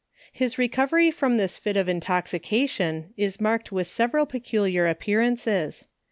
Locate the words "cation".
2.41-3.13